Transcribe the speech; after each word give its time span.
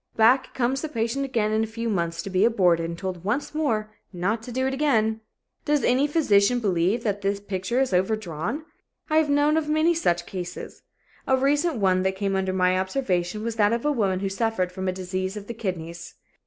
Back 0.15 0.55
comes 0.55 0.81
the 0.81 0.89
patient 0.89 1.25
again 1.25 1.51
in 1.51 1.63
a 1.63 1.67
few 1.67 1.87
months 1.87 2.23
to 2.23 2.31
be 2.31 2.43
aborted 2.43 2.87
and 2.89 2.97
told 2.97 3.23
once 3.23 3.53
more 3.53 3.91
not 4.11 4.41
to 4.41 4.51
do 4.51 4.65
it 4.65 4.73
again. 4.73 5.21
Does 5.63 5.83
any 5.83 6.07
physician 6.07 6.59
believe 6.59 7.03
that 7.03 7.21
the 7.21 7.39
picture 7.39 7.79
is 7.79 7.93
overdrawn? 7.93 8.65
I 9.11 9.17
have 9.17 9.29
known 9.29 9.57
of 9.57 9.69
many 9.69 9.93
such 9.93 10.25
cases. 10.25 10.81
A 11.27 11.37
recent 11.37 11.75
one 11.77 12.01
that 12.01 12.15
came 12.15 12.35
under 12.35 12.51
my 12.51 12.79
observation 12.79 13.43
was 13.43 13.57
that 13.57 13.73
of 13.73 13.85
a 13.85 13.91
woman 13.91 14.21
who 14.21 14.29
suffered 14.29 14.71
from 14.71 14.87
a 14.87 14.91
disease 14.91 15.37
of 15.37 15.45
the 15.45 15.53
kidneys. 15.53 16.15